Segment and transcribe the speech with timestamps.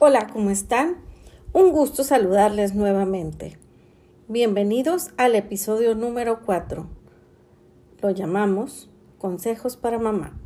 [0.00, 0.98] Hola, ¿cómo están?
[1.52, 3.58] Un gusto saludarles nuevamente.
[4.28, 6.86] Bienvenidos al episodio número 4.
[8.00, 8.88] Lo llamamos
[9.18, 10.38] Consejos para Mamá.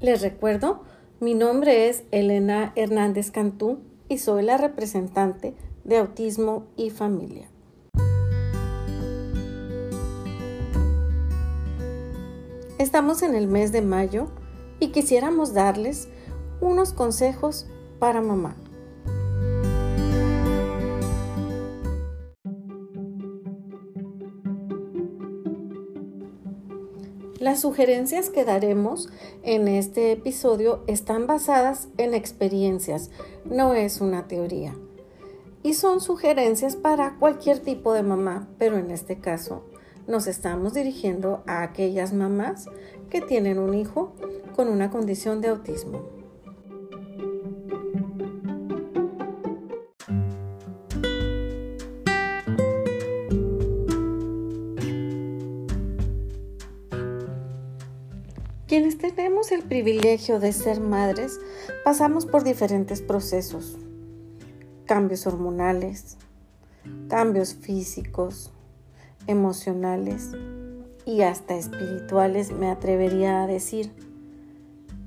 [0.00, 0.84] Les recuerdo,
[1.20, 5.54] mi nombre es Elena Hernández Cantú y soy la representante
[5.84, 7.50] de Autismo y Familia.
[12.78, 14.28] Estamos en el mes de mayo
[14.80, 16.08] y quisiéramos darles
[16.62, 17.66] unos consejos
[18.02, 18.56] para mamá.
[27.38, 29.08] Las sugerencias que daremos
[29.44, 33.12] en este episodio están basadas en experiencias,
[33.44, 34.74] no es una teoría.
[35.62, 39.62] Y son sugerencias para cualquier tipo de mamá, pero en este caso
[40.08, 42.66] nos estamos dirigiendo a aquellas mamás
[43.10, 44.12] que tienen un hijo
[44.56, 46.11] con una condición de autismo.
[59.52, 61.38] El privilegio de ser madres
[61.84, 63.78] pasamos por diferentes procesos,
[64.86, 66.16] cambios hormonales,
[67.08, 68.50] cambios físicos,
[69.26, 70.30] emocionales
[71.04, 73.92] y hasta espirituales, me atrevería a decir,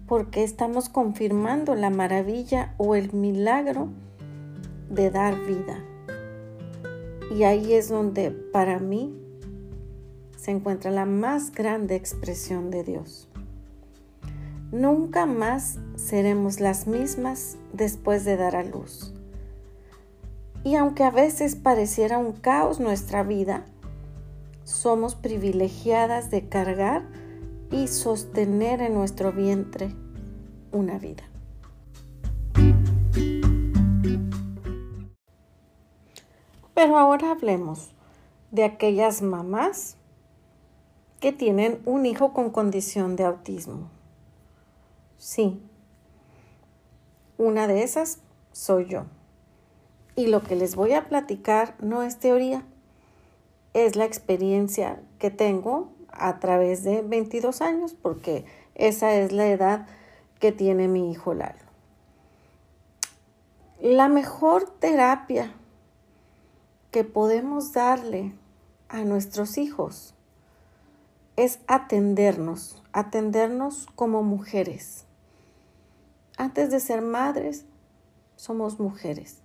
[0.08, 3.90] porque estamos confirmando la maravilla o el milagro
[4.90, 5.84] de dar vida.
[7.36, 9.16] Y ahí es donde para mí
[10.38, 13.28] se encuentra la más grande expresión de Dios.
[14.72, 19.14] Nunca más seremos las mismas después de dar a luz.
[20.64, 23.66] Y aunque a veces pareciera un caos nuestra vida,
[24.64, 27.04] somos privilegiadas de cargar
[27.72, 29.94] y sostener en nuestro vientre
[30.72, 31.24] una vida.
[36.74, 37.92] Pero ahora hablemos
[38.52, 39.98] de aquellas mamás
[41.20, 43.95] que tienen un hijo con condición de autismo.
[45.28, 45.60] Sí,
[47.40, 48.20] una de esas
[48.52, 49.06] soy yo.
[50.16, 52.64] Y lo que les voy a platicar no es teoría,
[53.74, 59.88] es la experiencia que tengo a través de 22 años, porque esa es la edad
[60.40, 61.66] que tiene mi hijo Lalo.
[63.82, 65.56] La mejor terapia
[66.92, 68.36] que podemos darle
[68.90, 70.14] a nuestros hijos
[71.36, 75.05] es atendernos, atendernos como mujeres
[76.38, 77.66] antes de ser madres,
[78.36, 79.42] somos mujeres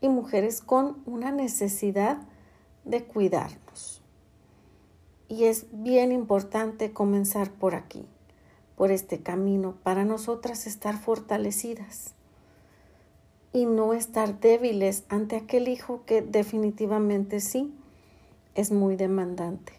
[0.00, 2.18] y mujeres con una necesidad
[2.84, 4.02] de cuidarnos.
[5.28, 8.06] Y es bien importante comenzar por aquí,
[8.76, 12.14] por este camino, para nosotras estar fortalecidas
[13.52, 17.74] y no estar débiles ante aquel hijo que definitivamente sí
[18.54, 19.72] es muy demandante.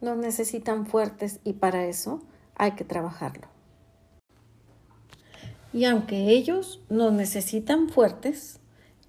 [0.00, 2.20] Nos necesitan fuertes y para eso
[2.56, 3.53] hay que trabajarlo.
[5.74, 8.60] Y aunque ellos nos necesitan fuertes,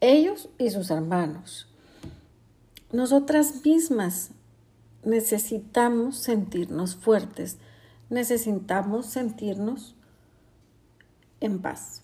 [0.02, 1.68] ellos y sus hermanos,
[2.92, 4.32] nosotras mismas
[5.04, 7.60] necesitamos sentirnos fuertes,
[8.10, 9.94] necesitamos sentirnos
[11.40, 12.02] en paz.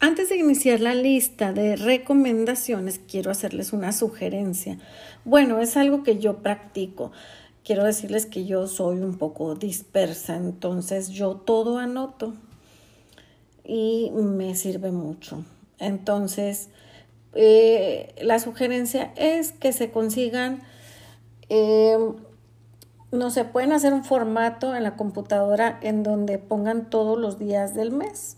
[0.00, 4.78] Antes de iniciar la lista de recomendaciones, quiero hacerles una sugerencia.
[5.26, 7.12] Bueno, es algo que yo practico.
[7.62, 12.32] Quiero decirles que yo soy un poco dispersa, entonces yo todo anoto
[13.70, 15.44] y me sirve mucho.
[15.78, 16.70] Entonces,
[17.34, 20.60] eh, la sugerencia es que se consigan,
[21.48, 21.96] eh,
[23.12, 27.76] no se pueden hacer un formato en la computadora en donde pongan todos los días
[27.76, 28.36] del mes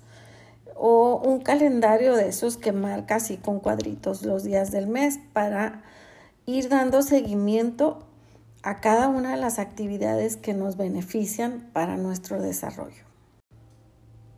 [0.77, 5.83] o un calendario de esos que marca así con cuadritos los días del mes para
[6.45, 8.05] ir dando seguimiento
[8.63, 13.12] a cada una de las actividades que nos benefician para nuestro desarrollo.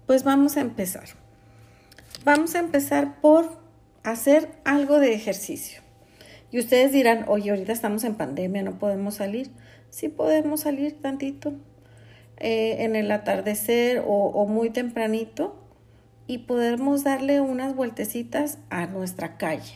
[0.07, 1.05] Pues vamos a empezar.
[2.25, 3.59] Vamos a empezar por
[4.03, 5.81] hacer algo de ejercicio.
[6.51, 9.51] Y ustedes dirán, oye, ahorita estamos en pandemia, no podemos salir.
[9.89, 11.55] Sí podemos salir tantito
[12.37, 15.57] eh, en el atardecer o, o muy tempranito
[16.27, 19.75] y podemos darle unas vueltecitas a nuestra calle.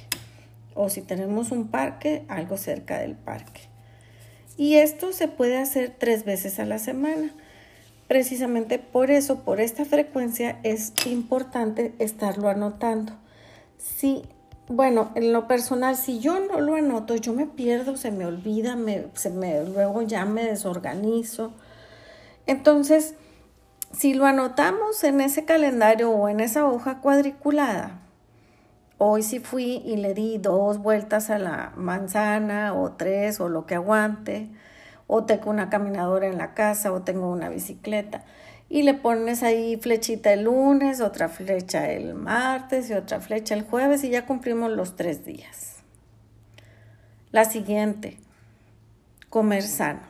[0.75, 3.63] O si tenemos un parque, algo cerca del parque.
[4.59, 7.33] Y esto se puede hacer tres veces a la semana.
[8.09, 13.13] Precisamente por eso, por esta frecuencia, es importante estarlo anotando.
[13.77, 14.23] Si,
[14.67, 18.77] bueno, en lo personal, si yo no lo anoto, yo me pierdo, se me olvida,
[19.15, 21.53] se me, luego ya me desorganizo.
[22.47, 23.15] Entonces,
[23.93, 28.01] Si lo anotamos en ese calendario o en esa hoja cuadriculada,
[28.99, 33.67] hoy sí fui y le di dos vueltas a la manzana o tres o lo
[33.67, 34.51] que aguante,
[35.09, 38.25] o tengo una caminadora en la casa o tengo una bicicleta
[38.69, 43.63] y le pones ahí flechita el lunes, otra flecha el martes y otra flecha el
[43.63, 45.77] jueves y ya cumplimos los tres días.
[47.33, 48.19] La siguiente,
[49.31, 50.01] comer sano.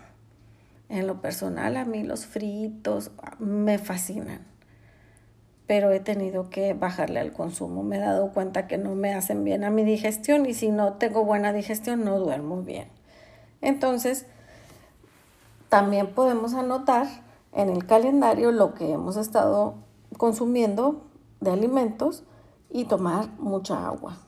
[0.88, 4.40] En lo personal a mí los fritos me fascinan,
[5.66, 7.82] pero he tenido que bajarle al consumo.
[7.82, 10.94] Me he dado cuenta que no me hacen bien a mi digestión y si no
[10.94, 12.88] tengo buena digestión no duermo bien.
[13.60, 14.26] Entonces,
[15.68, 17.06] también podemos anotar
[17.52, 19.74] en el calendario lo que hemos estado
[20.16, 21.06] consumiendo
[21.40, 22.24] de alimentos
[22.70, 24.18] y tomar mucha agua.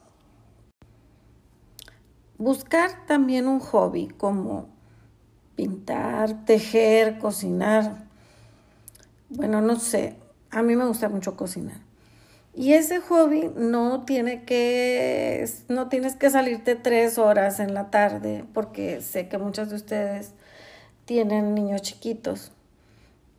[2.38, 4.68] Buscar también un hobby como
[5.56, 8.04] pintar, tejer, cocinar.
[9.28, 10.16] Bueno, no sé,
[10.50, 11.80] a mí me gusta mucho cocinar.
[12.54, 18.44] Y ese hobby no tiene que, no tienes que salirte tres horas en la tarde,
[18.52, 20.34] porque sé que muchos de ustedes
[21.10, 22.52] tienen niños chiquitos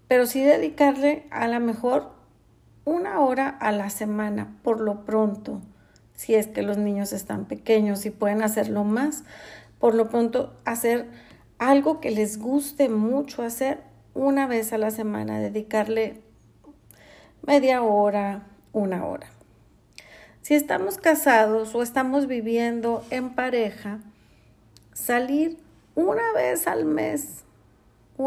[0.10, 2.12] pero sí dedicarle a lo mejor
[2.84, 5.62] una hora a la semana, por lo pronto,
[6.14, 9.24] si es que los niños están pequeños y pueden hacerlo más,
[9.80, 11.08] por lo pronto hacer
[11.60, 13.84] algo que les guste mucho hacer
[14.14, 16.20] una vez a la semana, dedicarle
[17.48, 19.28] media hora, una hora.
[20.42, 24.00] Si estamos casados o estamos viviendo en pareja,
[24.92, 25.58] salir
[25.96, 27.46] una vez al mes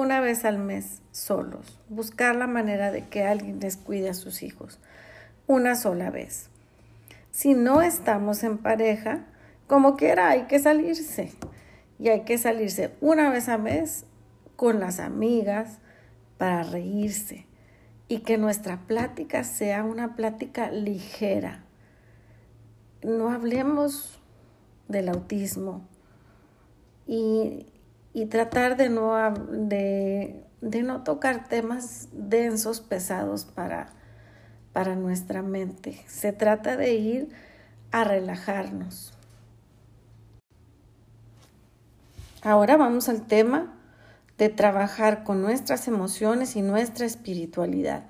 [0.01, 4.43] una vez al mes solos, buscar la manera de que alguien les cuide a sus
[4.43, 4.79] hijos,
[5.47, 6.49] una sola vez.
[7.31, 9.25] Si no estamos en pareja,
[9.67, 11.33] como quiera, hay que salirse.
[11.99, 14.05] Y hay que salirse una vez al mes
[14.57, 15.79] con las amigas
[16.39, 17.47] para reírse
[18.09, 21.65] y que nuestra plática sea una plática ligera.
[23.03, 24.19] No hablemos
[24.89, 25.87] del autismo
[27.07, 27.67] y
[28.15, 33.89] y tratar de no, de, no tocar temas densos, pesados para,
[34.73, 36.01] para nuestra mente.
[36.07, 37.29] Se trata de ir
[37.91, 39.13] a relajarnos.
[42.41, 43.75] Ahora vamos al tema
[44.39, 48.05] de trabajar con nuestras emociones y nuestra espiritualidad.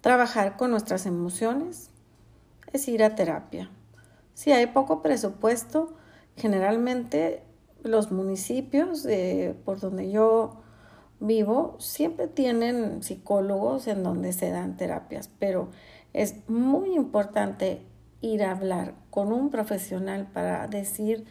[0.00, 1.90] Trabajar con nuestras emociones
[2.72, 3.70] es ir a terapia.
[4.34, 5.94] Si hay poco presupuesto,
[6.36, 7.44] generalmente
[7.82, 9.06] los municipios
[9.64, 10.60] por donde yo
[11.20, 15.68] vivo siempre tienen psicólogos en donde se dan terapias, pero
[16.12, 17.82] es muy importante
[18.20, 21.24] ir a hablar con un profesional para decir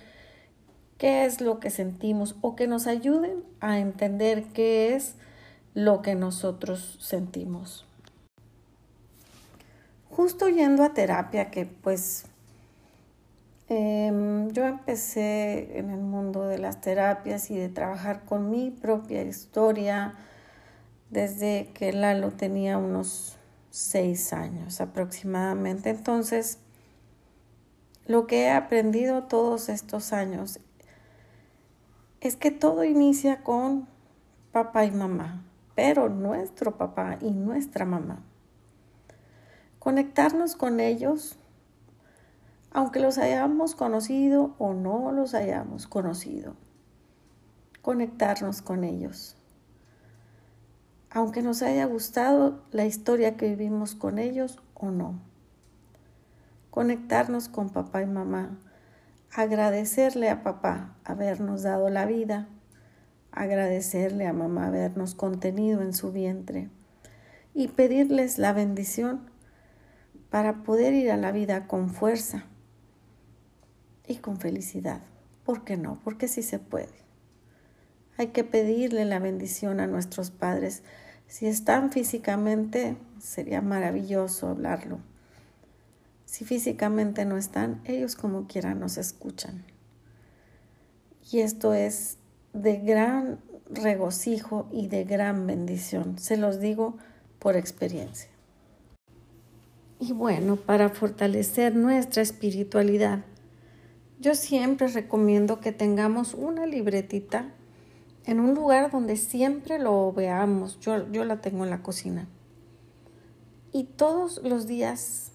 [0.98, 5.16] qué es lo que sentimos o que nos ayuden a entender qué es
[5.74, 7.86] lo que nosotros sentimos.
[10.10, 12.26] Justo yendo a terapia, que pues
[13.72, 19.22] Em, yo empecé en el mundo de las terapias y de trabajar con mi propia
[19.22, 20.16] historia
[21.12, 23.38] desde que Lalo tenía unos
[23.70, 25.92] seis años aproximadamente.
[25.92, 26.58] Entonces,
[28.08, 30.60] lo que he aprendido todos estos años
[32.22, 33.88] es que todo inicia con
[34.52, 35.46] papá y mamá,
[35.76, 38.24] pero nuestro papá y nuestra mamá.
[39.78, 41.39] Conectarnos con ellos
[42.72, 46.56] aunque los hayamos conocido o no los hayamos conocido.
[47.82, 49.36] Conectarnos con ellos.
[51.10, 55.20] Aunque nos haya gustado la historia que vivimos con ellos o no.
[56.70, 58.60] Conectarnos con papá y mamá.
[59.34, 62.48] Agradecerle a papá habernos dado la vida.
[63.32, 66.70] Agradecerle a mamá habernos contenido en su vientre.
[67.56, 69.32] Y pedirles la bendición
[70.30, 72.46] para poder ir a la vida con fuerza
[74.10, 75.00] y con felicidad.
[75.46, 76.02] ¿Por qué no?
[76.04, 76.90] Porque sí se puede.
[78.18, 80.84] Hay que pedirle la bendición a nuestros padres.
[81.28, 85.00] Si están físicamente, sería maravilloso hablarlo.
[86.26, 89.64] Si físicamente no están, ellos como quiera nos escuchan.
[91.32, 92.18] Y esto es
[92.54, 93.40] de gran
[93.70, 96.18] regocijo y de gran bendición.
[96.18, 96.98] Se los digo
[97.38, 98.30] por experiencia.
[100.00, 103.26] Y bueno, para fortalecer nuestra espiritualidad,
[104.20, 107.54] yo siempre recomiendo que tengamos una libretita
[108.26, 110.78] en un lugar donde siempre lo veamos.
[110.82, 112.28] Yo, yo la tengo en la cocina.
[113.72, 115.32] Y todos los días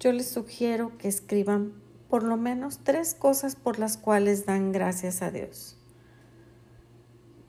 [0.00, 1.74] yo les sugiero que escriban
[2.08, 5.76] por lo menos tres cosas por las cuales dan gracias a Dios.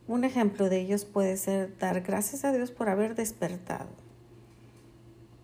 [0.07, 3.87] Un ejemplo de ellos puede ser dar gracias a Dios por haber despertado.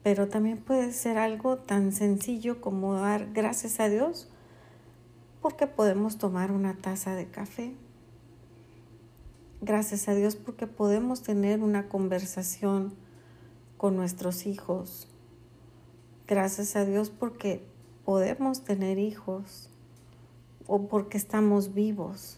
[0.03, 4.29] Pero también puede ser algo tan sencillo como dar gracias a Dios
[5.43, 7.73] porque podemos tomar una taza de café.
[9.59, 12.93] Gracias a Dios porque podemos tener una conversación
[13.75, 15.09] con nuestros hijos.
[16.27, 17.61] Gracias a Dios porque
[18.05, 19.69] podemos tener hijos
[20.65, 22.37] o porque estamos vivos.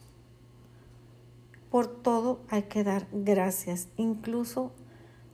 [1.69, 3.87] Por todo hay que dar gracias.
[3.97, 4.71] Incluso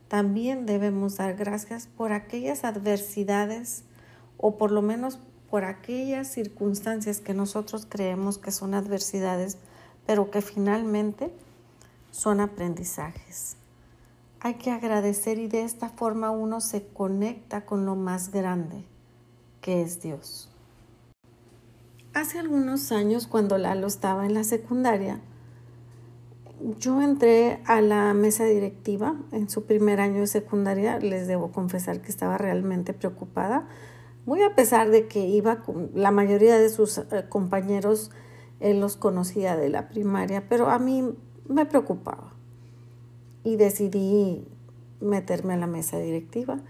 [0.08, 3.84] también debemos dar gracias por aquellas adversidades
[4.36, 5.18] o por lo menos
[5.52, 9.58] por aquellas circunstancias que nosotros creemos que son adversidades,
[10.06, 11.30] pero que finalmente
[12.10, 13.58] son aprendizajes.
[14.40, 18.86] Hay que agradecer y de esta forma uno se conecta con lo más grande,
[19.60, 20.48] que es Dios.
[22.14, 25.20] Hace algunos años, cuando Lalo estaba en la secundaria,
[26.78, 30.98] yo entré a la mesa directiva en su primer año de secundaria.
[30.98, 33.68] Les debo confesar que estaba realmente preocupada,
[34.24, 38.10] muy a pesar de que iba con la mayoría de sus eh, compañeros,
[38.60, 41.14] él los conocía de la primaria, pero a mí
[41.48, 42.32] me preocupaba.
[43.42, 44.46] Y decidí
[45.00, 46.60] meterme a la mesa directiva.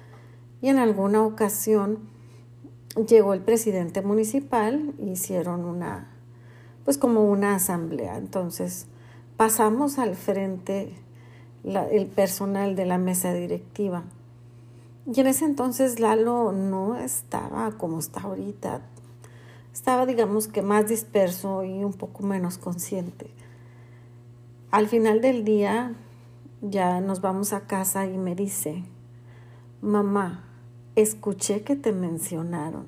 [0.63, 1.99] Y en alguna ocasión
[3.07, 6.11] llegó el presidente municipal, hicieron una,
[6.85, 8.17] pues como una asamblea.
[8.17, 8.87] Entonces,
[9.37, 10.95] pasamos al frente
[11.65, 14.05] el personal de la mesa directiva.
[15.07, 18.83] Y en ese entonces Lalo no estaba como está ahorita.
[19.73, 23.31] Estaba, digamos que más disperso y un poco menos consciente.
[24.71, 25.95] Al final del día
[26.61, 28.85] ya nos vamos a casa y me dice,
[29.81, 30.45] mamá,
[30.95, 32.87] escuché que te mencionaron.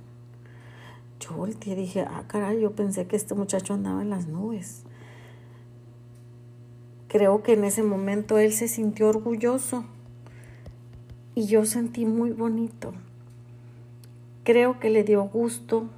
[1.21, 4.85] Yo volteé y dije, ah, caray, yo pensé que este muchacho andaba en las nubes
[7.15, 9.85] creo que en ese momento él se sintió orgulloso
[11.35, 12.93] y yo sentí muy bonito.
[14.45, 15.89] Creo que le dio gusto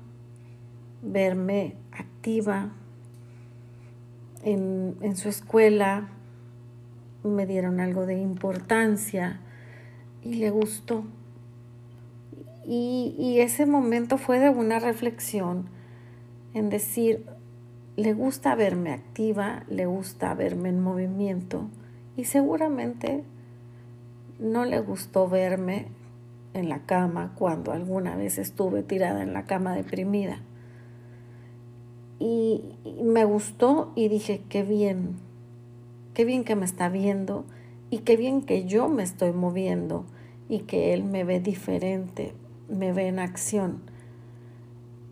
[1.03, 2.73] verme activa
[4.43, 6.09] en, su escuela,
[7.25, 9.41] me dieron algo de importancia
[10.23, 11.05] y le gustó.
[12.65, 15.67] Y, y ese momento fue de una reflexión
[16.55, 17.27] en decir,
[17.97, 21.69] le gusta verme activa, le gusta verme en movimiento
[22.17, 23.25] y seguramente
[24.39, 25.87] no le gustó verme
[26.55, 30.41] en la cama cuando alguna vez estuve tirada en la cama deprimida.
[32.19, 32.63] Y,
[33.03, 35.17] me gustó y dije, qué bien,
[36.15, 37.45] qué bien que me está viendo
[37.91, 40.07] y qué bien que yo me estoy moviendo
[40.49, 42.33] y que él me ve diferente,
[42.69, 43.83] me ve en acción.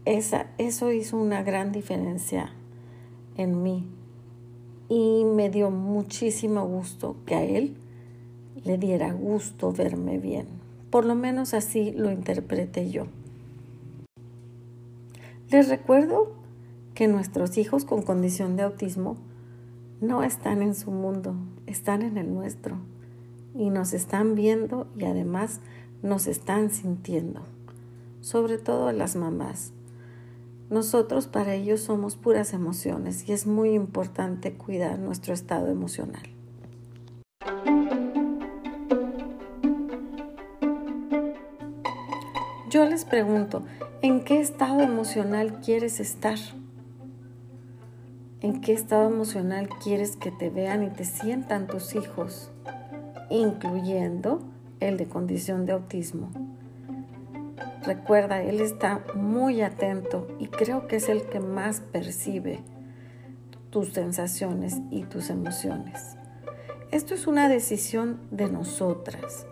[0.06, 2.52] Esa, eso hizo una gran diferencia
[3.36, 3.86] en mí
[4.88, 7.76] y me dio muchísimo gusto que a él
[8.64, 10.46] le diera gusto verme bien.
[10.90, 13.06] Por lo menos así lo interpreté yo.
[15.50, 16.32] Les recuerdo
[16.94, 19.16] que nuestros hijos con condición de autismo
[20.00, 21.34] no están en su mundo,
[21.66, 22.78] están en el nuestro
[23.54, 25.60] y nos están viendo y además
[26.02, 27.42] nos están sintiendo,
[28.20, 29.72] sobre todo las mamás.
[30.70, 36.33] Nosotros para ellos somos puras emociones y es muy importante cuidar nuestro estado emocional.
[42.74, 43.62] Yo les pregunto,
[44.02, 46.40] ¿en qué estado emocional quieres estar?
[48.40, 52.50] ¿En qué estado emocional quieres que te vean y te sientan tus hijos,
[53.30, 54.42] incluyendo
[54.80, 56.32] el de condición de autismo?
[57.84, 62.58] Recuerda, Él está muy atento y creo que es el que más percibe
[63.70, 66.16] tus sensaciones y tus emociones.
[66.90, 69.46] Esto es una decisión de nosotras,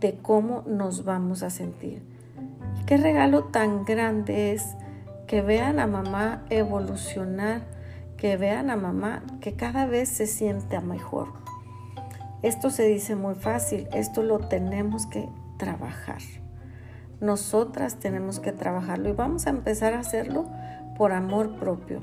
[0.00, 2.11] de cómo nos vamos a sentir.
[2.86, 4.76] Qué regalo tan grande es
[5.26, 7.62] que vean a mamá evolucionar,
[8.16, 11.28] que vean a mamá que cada vez se siente mejor.
[12.42, 16.20] Esto se dice muy fácil, esto lo tenemos que trabajar.
[17.20, 20.50] Nosotras tenemos que trabajarlo y vamos a empezar a hacerlo
[20.96, 22.00] por amor propio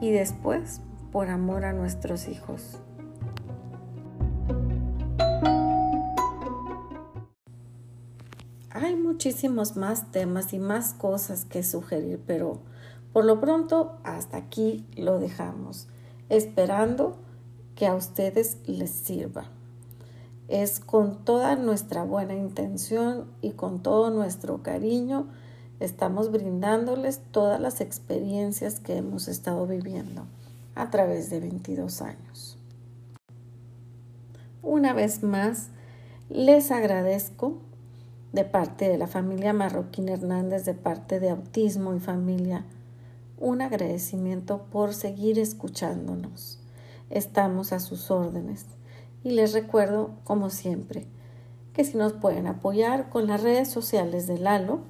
[0.00, 0.80] y después
[1.12, 2.80] por amor a nuestros hijos.
[9.18, 12.60] Muchísimos más temas y más cosas que sugerir, pero
[13.12, 15.88] por lo pronto hasta aquí lo dejamos,
[16.28, 17.16] esperando
[17.74, 19.46] que a ustedes les sirva
[20.46, 25.26] es con toda nuestra buena intención y con todo nuestro cariño,
[25.80, 30.26] estamos brindándoles todas las experiencias que hemos estado viviendo
[30.76, 32.56] a través de 22 años.
[34.62, 35.70] Una vez más,
[36.30, 37.66] les agradezco
[38.32, 42.64] de parte de la familia Marroquín Hernández, de parte de Autismo y Familia,
[43.38, 46.58] un agradecimiento por seguir escuchándonos.
[47.10, 48.66] Estamos a sus órdenes.
[49.24, 51.06] Y les recuerdo, como siempre,
[51.72, 54.80] que si nos pueden apoyar con las redes sociales de Lalo,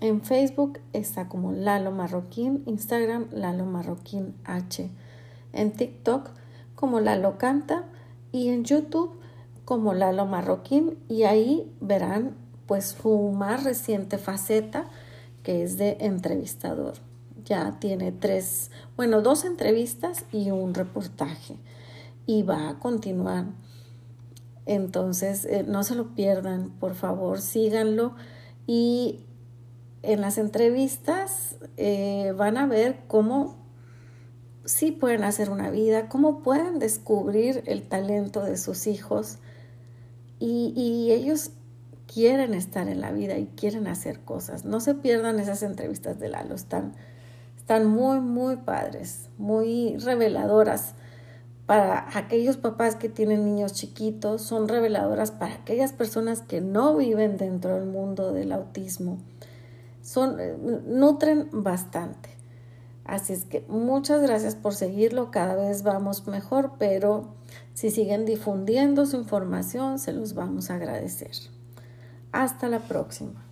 [0.00, 4.90] en Facebook está como Lalo Marroquín, Instagram Lalo Marroquín H,
[5.52, 6.30] en TikTok
[6.74, 7.84] como Lalo Canta
[8.30, 9.18] y en YouTube
[9.64, 12.36] como Lalo Marroquín y ahí verán
[12.68, 14.84] pues su más reciente faceta
[15.42, 16.94] que es de entrevistador.
[17.44, 21.56] Ya tiene tres, bueno, dos entrevistas y un reportaje
[22.26, 23.46] y va a continuar.
[24.66, 28.14] Entonces, eh, no se lo pierdan, por favor, síganlo
[28.66, 29.24] y
[30.02, 33.56] en las entrevistas eh, van a ver cómo
[34.66, 39.38] sí pueden hacer una vida, cómo pueden descubrir el talento de sus hijos
[40.38, 41.52] y, y ellos
[42.12, 44.64] quieren estar en la vida y quieren hacer cosas.
[44.64, 46.94] No se pierdan esas entrevistas de Lalo, están,
[47.56, 50.94] están muy, muy padres, muy reveladoras
[51.66, 57.36] para aquellos papás que tienen niños chiquitos, son reveladoras para aquellas personas que no viven
[57.36, 59.18] dentro del mundo del autismo.
[60.00, 62.30] Son, eh, nutren bastante.
[63.04, 67.34] Así es que muchas gracias por seguirlo, cada vez vamos mejor, pero
[67.74, 71.57] si siguen difundiendo su información, se los vamos a agradecer.
[72.32, 73.47] Hasta la próxima.